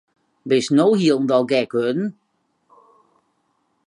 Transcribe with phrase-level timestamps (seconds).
[0.51, 2.05] Bist no hielendal gek wurden?